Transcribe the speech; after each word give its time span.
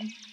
Mm-hmm. 0.00 0.27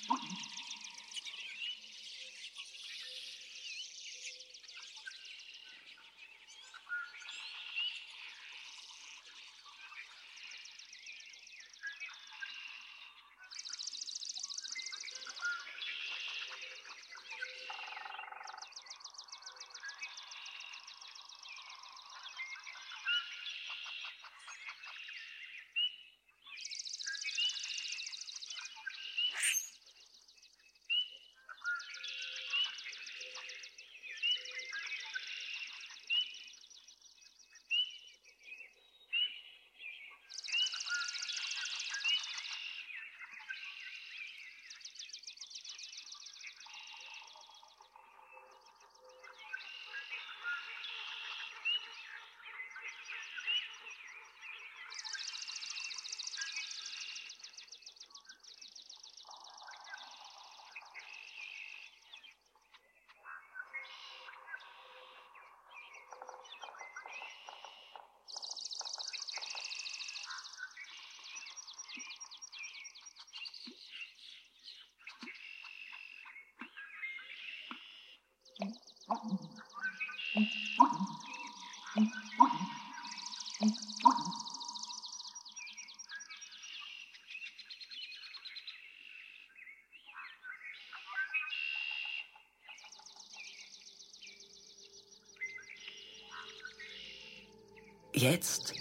Jetzt, 98.14 98.74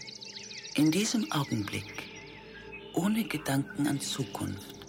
in 0.75 0.91
diesem 0.91 1.31
Augenblick, 1.33 2.05
ohne 2.95 3.25
Gedanken 3.25 3.87
an 3.87 4.01
Zukunft, 4.01 4.87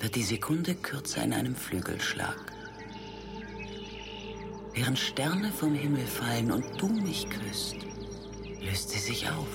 wird 0.00 0.16
die 0.16 0.24
Sekunde 0.24 0.74
kürzer 0.74 1.22
in 1.22 1.32
einem 1.32 1.54
Flügelschlag. 1.54 2.53
Während 4.74 4.98
Sterne 4.98 5.52
vom 5.52 5.72
Himmel 5.72 6.04
fallen 6.04 6.50
und 6.50 6.64
du 6.78 6.88
mich 6.88 7.28
küsst, 7.30 7.76
löst 8.60 8.90
sie 8.90 8.98
sich 8.98 9.28
auf 9.30 9.46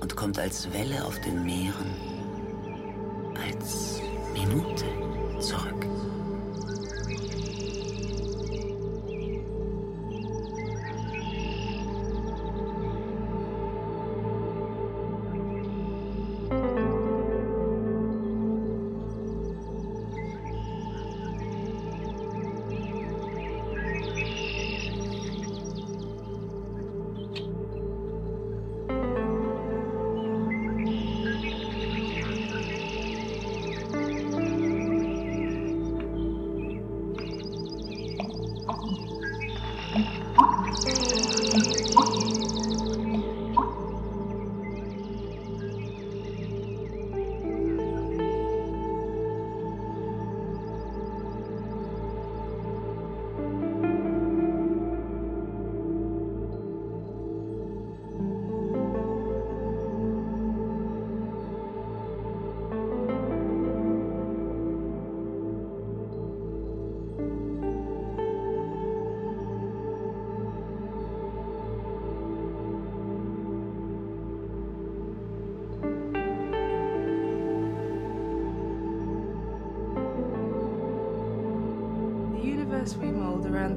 und 0.00 0.16
kommt 0.16 0.40
als 0.40 0.72
Welle 0.72 1.04
auf 1.04 1.20
den 1.20 1.44
Meeren, 1.44 1.94
als 3.48 4.00
Minute 4.32 4.86
zurück. 5.40 5.86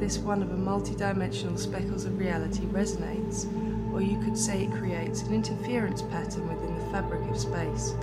This 0.09 0.17
one 0.17 0.41
of 0.41 0.49
a 0.49 0.57
multi-dimensional 0.57 1.55
speckles 1.55 2.03
of 2.03 2.17
reality 2.17 2.63
resonates, 2.71 3.45
or 3.93 4.01
you 4.01 4.19
could 4.23 4.35
say 4.35 4.63
it 4.63 4.71
creates 4.71 5.21
an 5.21 5.35
interference 5.35 6.01
pattern 6.01 6.47
within 6.47 6.75
the 6.79 6.85
fabric 6.85 7.21
of 7.29 7.37
space. 7.37 7.93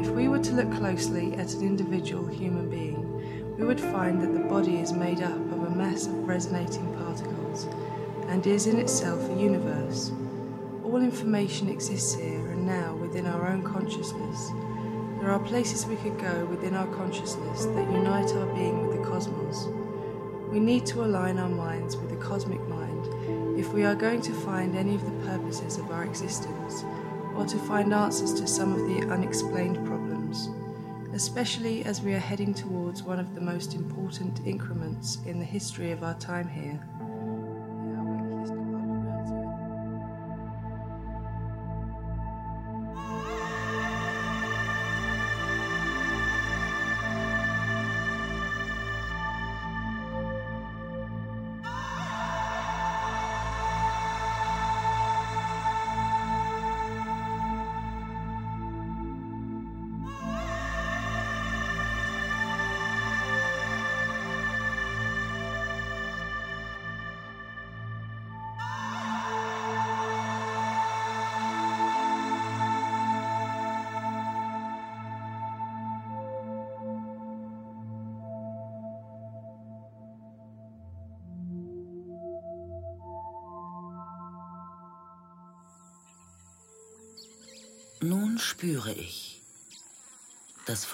If 0.00 0.08
we 0.12 0.28
were 0.28 0.38
to 0.38 0.52
look 0.54 0.72
closely 0.72 1.34
at 1.34 1.52
an 1.52 1.60
individual 1.60 2.26
human 2.26 2.70
being, 2.70 3.54
we 3.58 3.66
would 3.66 3.78
find 3.78 4.18
that 4.22 4.32
the 4.32 4.48
body 4.48 4.78
is 4.78 4.94
made 4.94 5.20
up 5.20 5.36
of 5.52 5.64
a 5.64 5.76
mass 5.76 6.06
of 6.06 6.26
resonating 6.26 6.90
particles 6.94 7.64
and 8.28 8.46
is 8.46 8.66
in 8.66 8.78
itself 8.78 9.20
a 9.28 9.34
universe. 9.34 10.12
All 10.84 11.02
information 11.02 11.68
exists 11.68 12.14
here 12.14 12.46
and 12.46 12.64
now 12.64 12.94
within 12.94 13.26
our 13.26 13.46
own 13.46 13.62
consciousness. 13.62 14.52
There 15.20 15.30
are 15.30 15.40
places 15.40 15.84
we 15.84 15.96
could 15.96 16.18
go 16.18 16.46
within 16.46 16.74
our 16.74 16.86
consciousness 16.96 17.66
that 17.66 17.92
unite 17.92 18.34
our 18.36 18.46
being 18.54 18.86
with 18.86 18.96
the 18.96 19.04
cosmos. 19.04 19.68
We 20.50 20.60
need 20.60 20.86
to 20.86 21.04
align 21.04 21.38
our 21.38 21.48
minds 21.48 21.96
with 21.96 22.10
the 22.10 22.16
cosmic 22.16 22.60
mind 22.68 23.58
if 23.58 23.72
we 23.72 23.84
are 23.84 23.94
going 23.94 24.22
to 24.22 24.32
find 24.32 24.76
any 24.76 24.94
of 24.94 25.04
the 25.04 25.26
purposes 25.26 25.78
of 25.78 25.90
our 25.90 26.04
existence 26.04 26.84
or 27.34 27.44
to 27.44 27.58
find 27.58 27.92
answers 27.92 28.32
to 28.34 28.46
some 28.46 28.72
of 28.72 28.80
the 28.88 29.12
unexplained 29.12 29.84
problems, 29.86 30.48
especially 31.12 31.84
as 31.84 32.00
we 32.00 32.14
are 32.14 32.18
heading 32.18 32.54
towards 32.54 33.02
one 33.02 33.18
of 33.18 33.34
the 33.34 33.40
most 33.40 33.74
important 33.74 34.40
increments 34.46 35.18
in 35.26 35.38
the 35.38 35.44
history 35.44 35.90
of 35.90 36.02
our 36.02 36.14
time 36.14 36.48
here. 36.48 36.80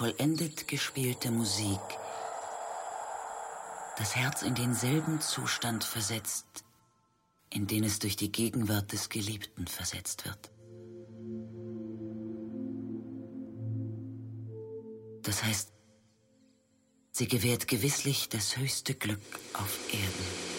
Vollendet 0.03 0.67
gespielte 0.67 1.31
Musik, 1.31 1.79
das 3.97 4.17
Herz 4.17 4.41
in 4.41 4.53
denselben 4.53 5.21
Zustand 5.21 5.85
versetzt, 5.85 6.65
in 7.49 7.67
den 7.67 7.85
es 7.85 7.99
durch 7.99 8.17
die 8.17 8.29
Gegenwart 8.29 8.91
des 8.91 9.07
Geliebten 9.07 9.65
versetzt 9.65 10.25
wird. 10.25 10.51
Das 15.21 15.41
heißt, 15.41 15.71
sie 17.11 17.27
gewährt 17.29 17.69
gewisslich 17.69 18.27
das 18.27 18.57
höchste 18.57 18.95
Glück 18.95 19.21
auf 19.53 19.79
Erden. 19.93 20.52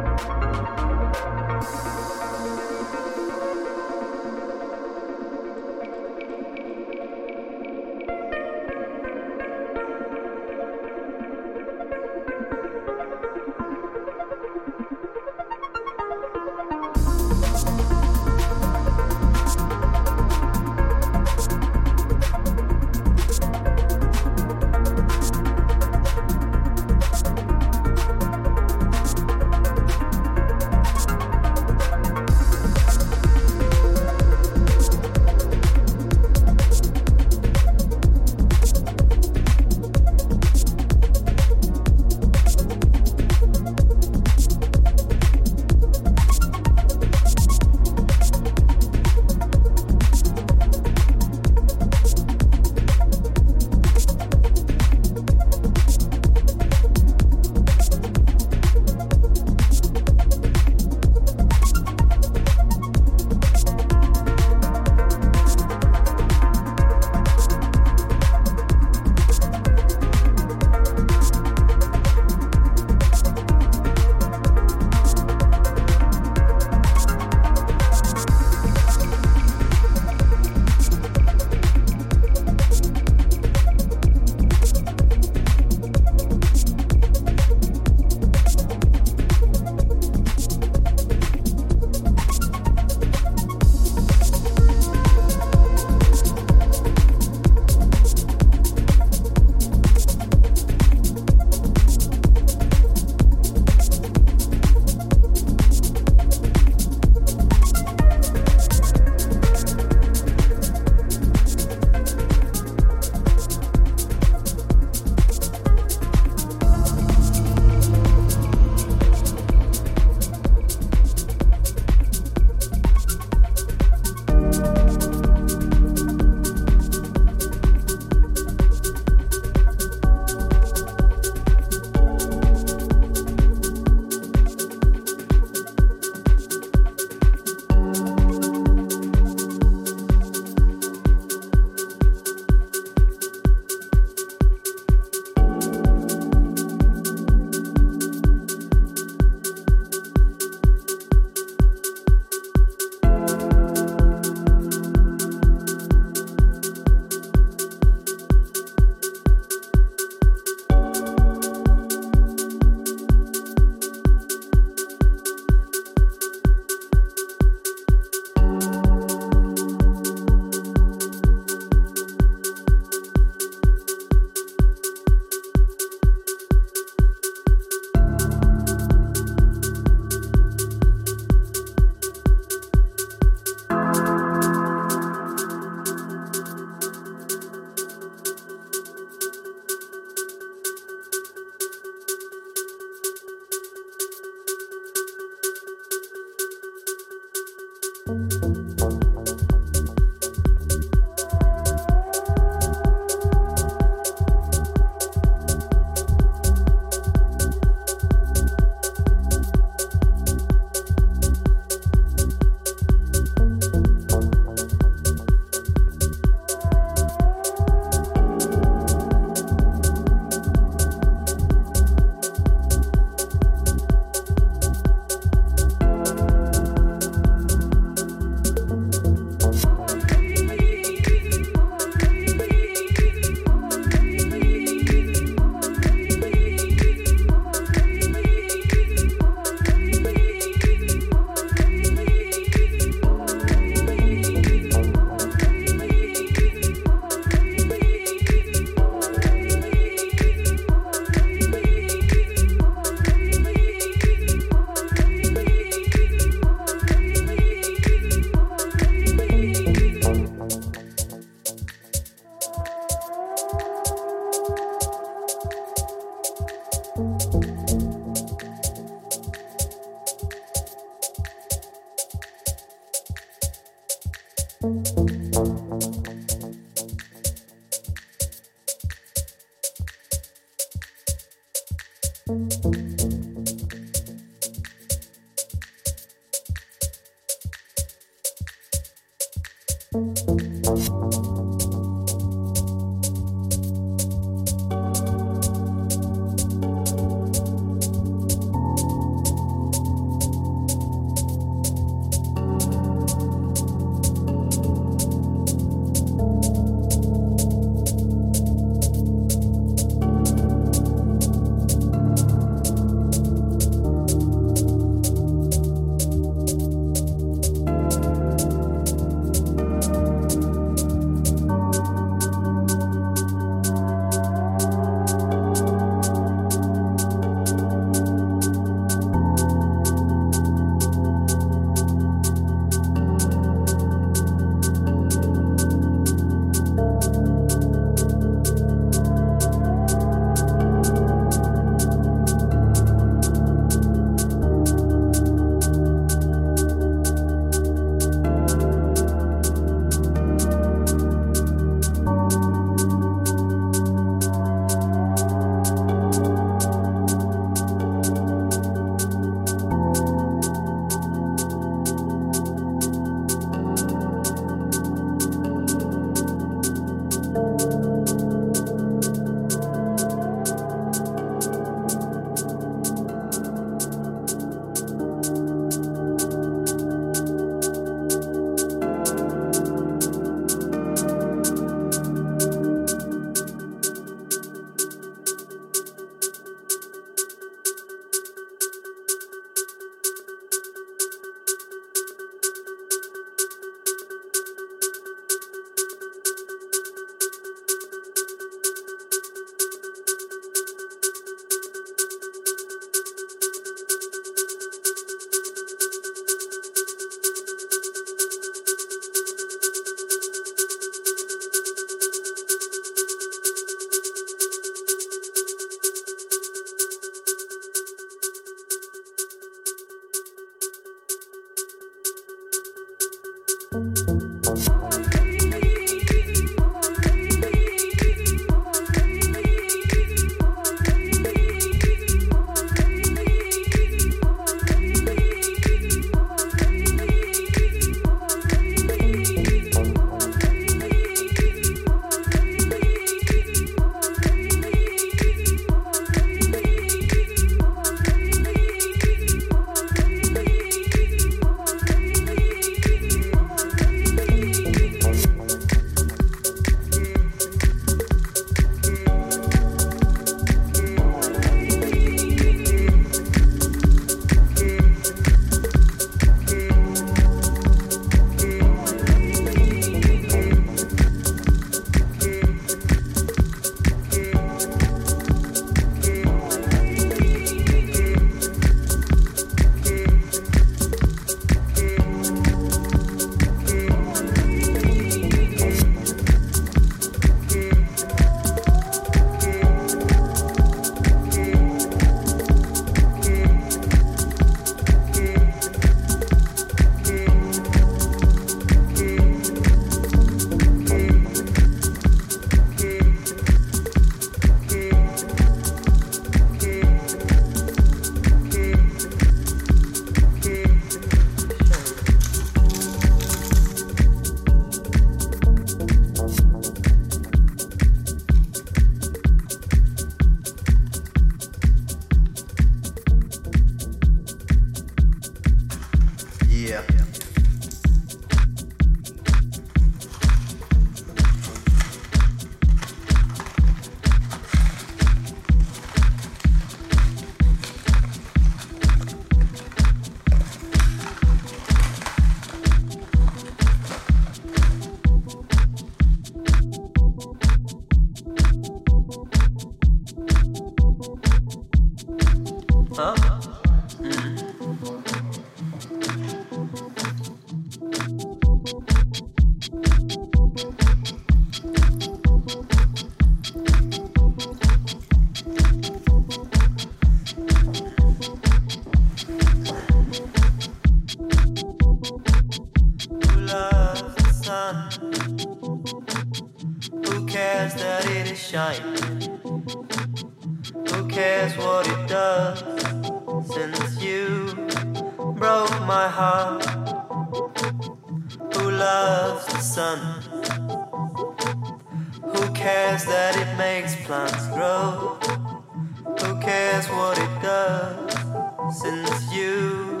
Since 598.74 599.32
you 599.32 600.00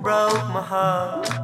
broke 0.00 0.48
my 0.54 0.62
heart. 0.62 1.35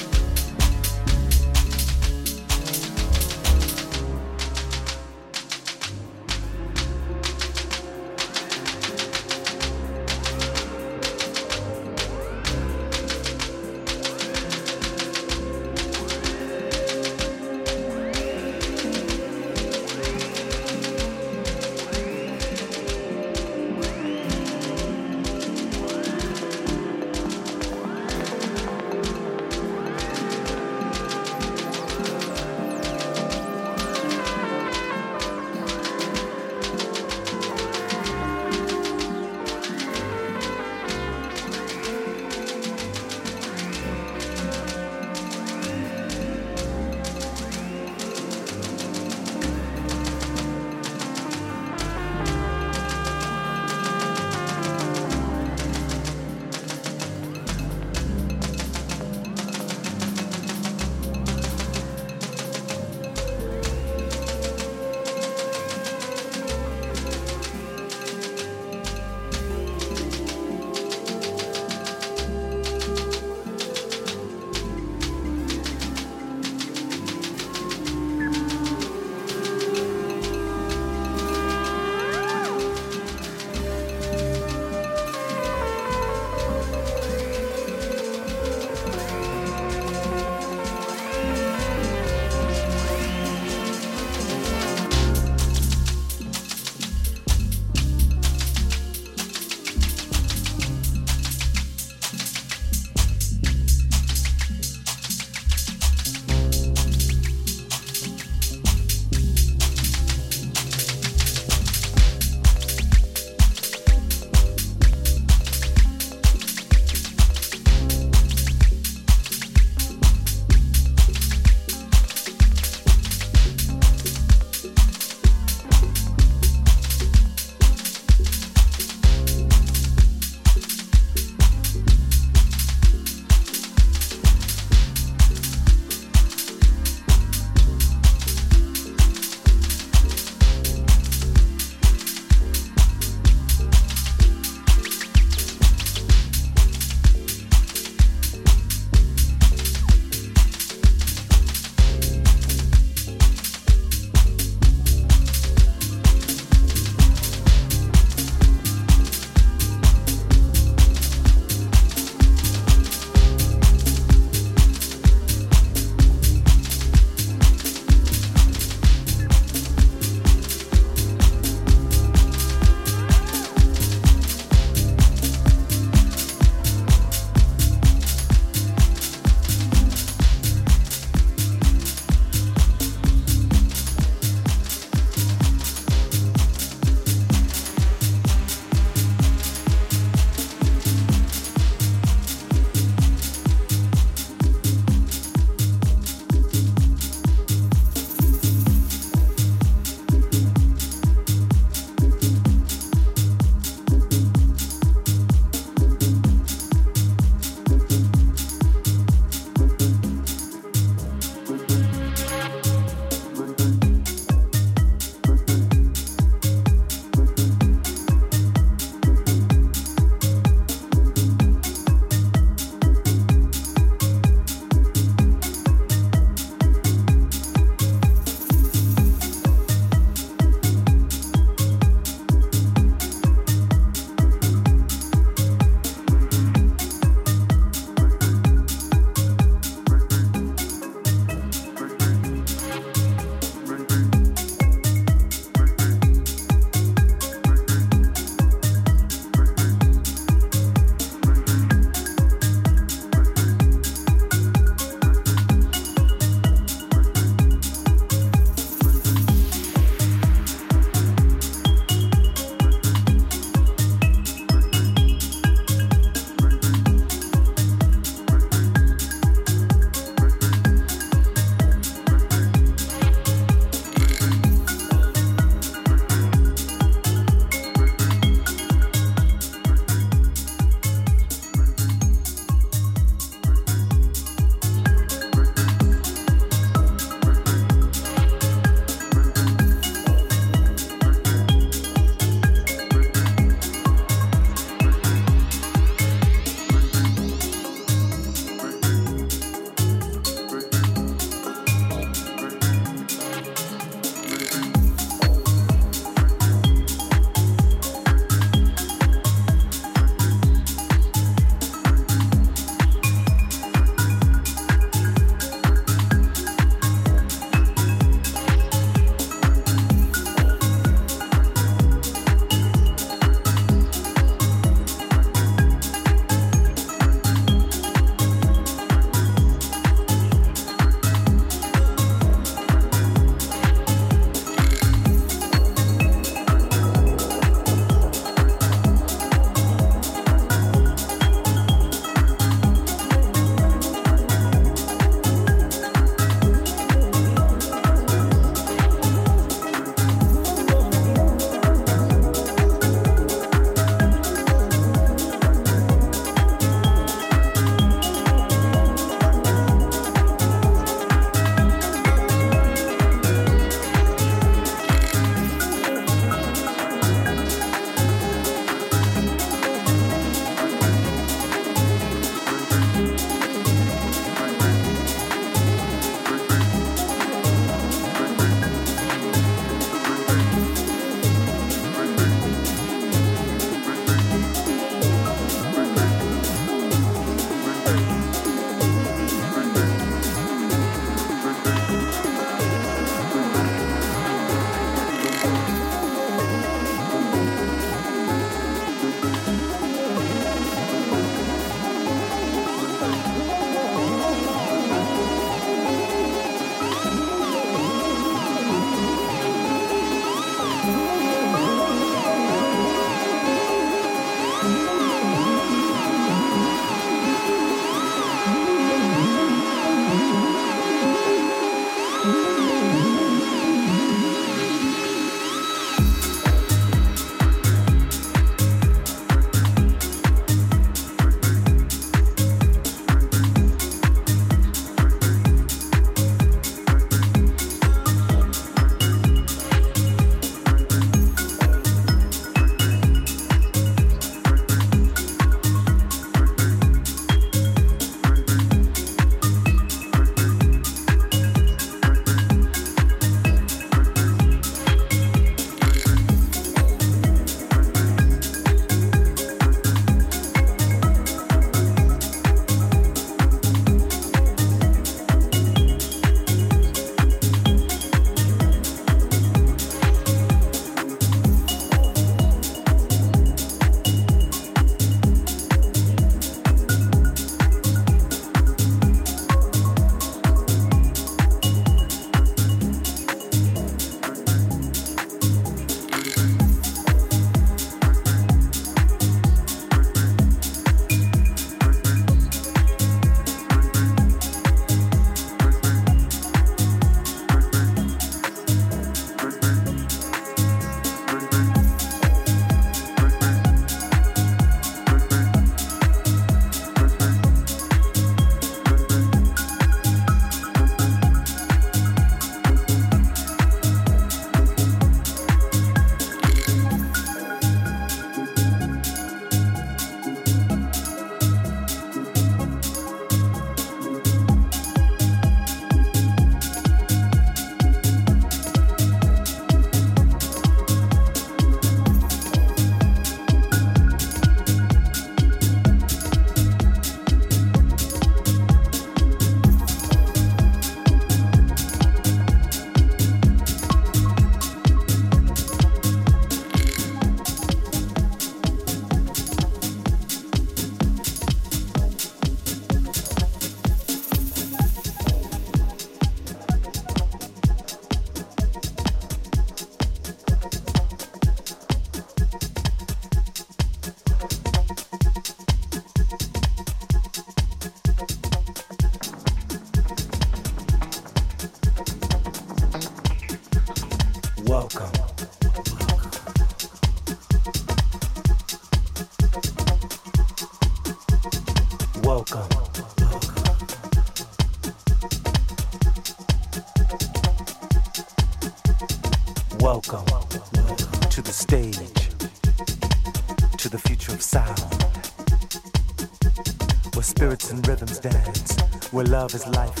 Love 599.31 599.55
is 599.55 599.65
life 599.67 600.00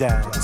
down. 0.00 0.39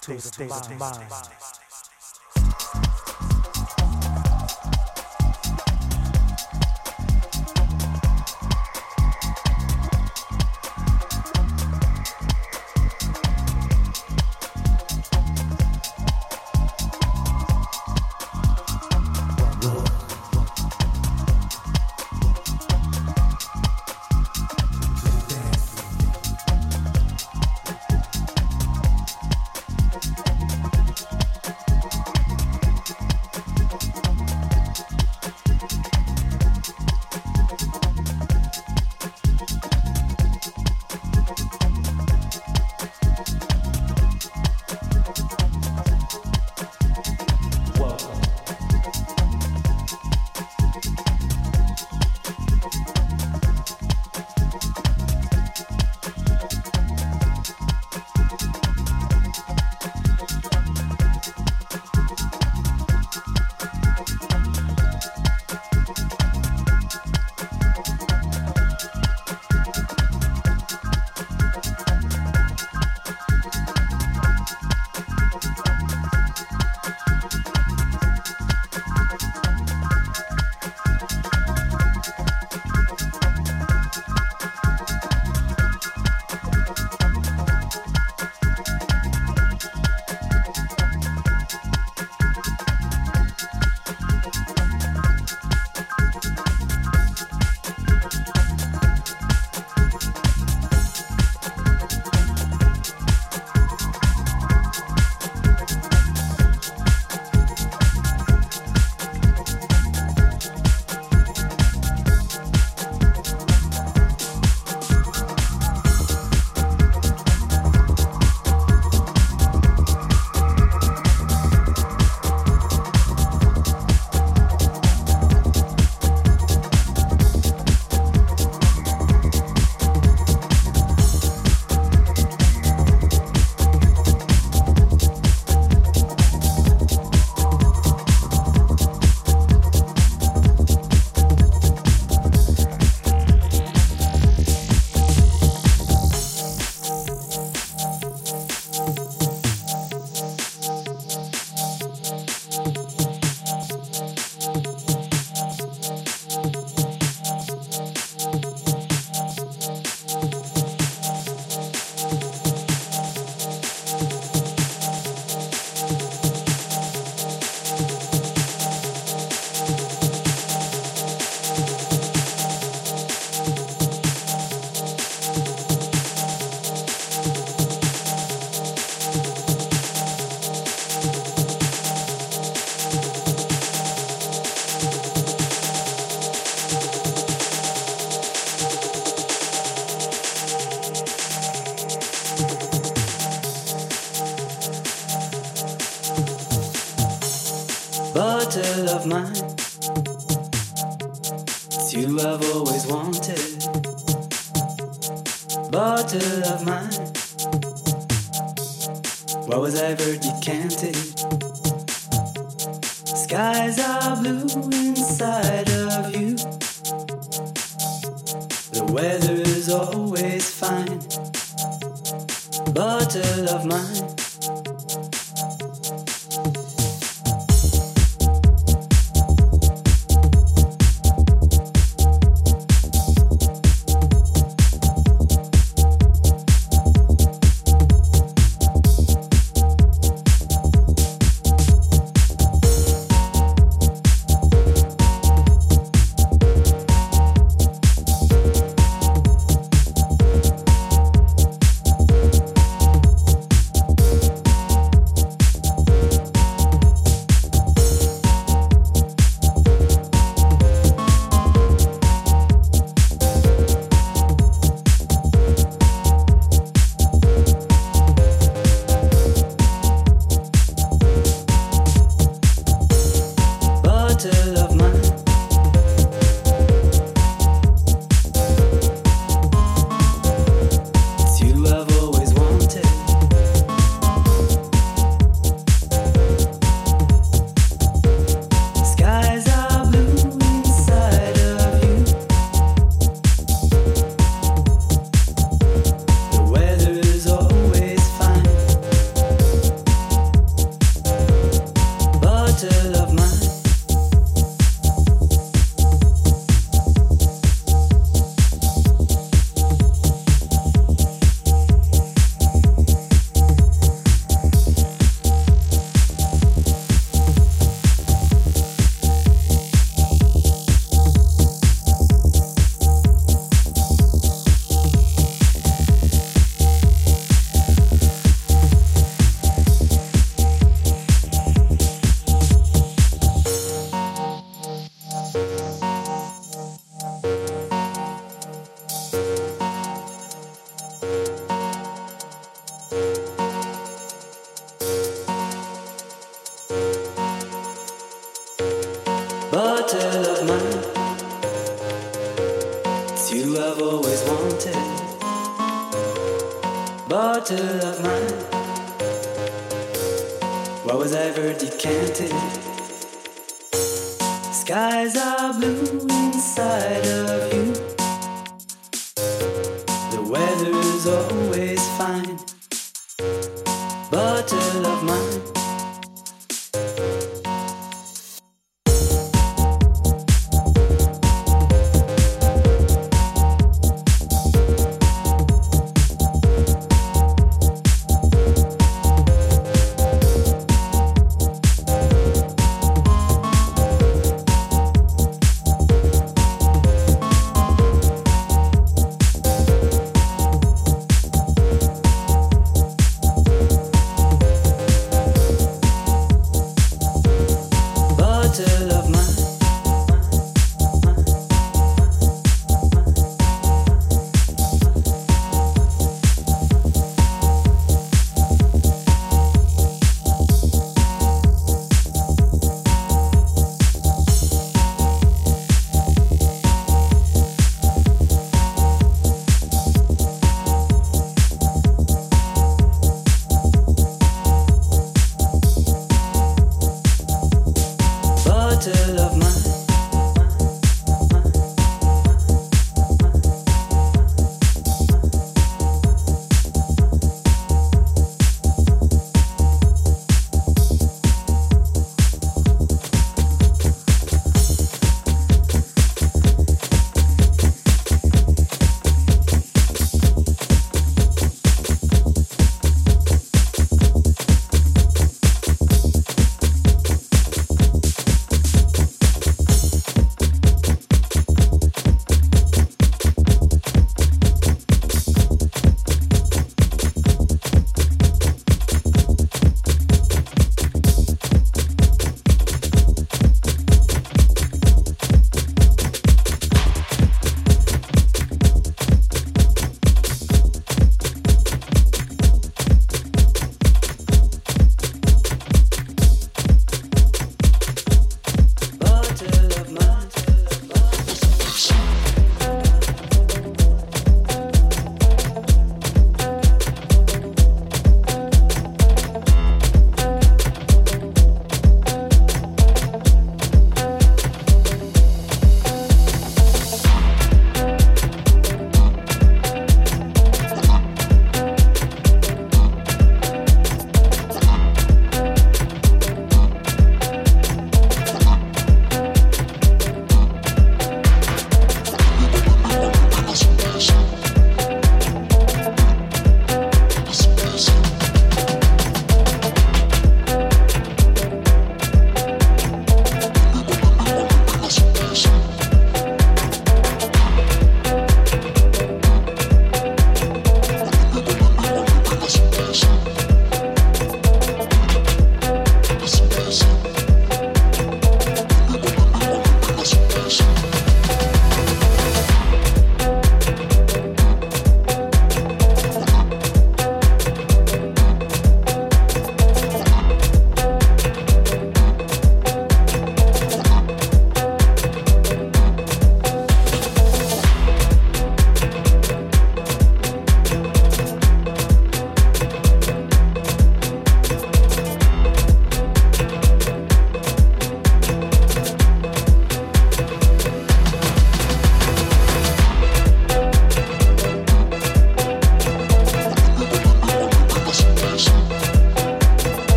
taste, 0.00 0.34
taste, 0.34 0.68
taste, 0.68 1.33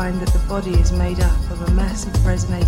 find 0.00 0.18
that 0.18 0.32
the 0.32 0.38
body 0.48 0.72
is 0.80 0.92
made 0.92 1.20
up 1.20 1.50
of 1.50 1.60
a 1.60 1.70
mass 1.72 2.06
of 2.06 2.26
resonating 2.26 2.66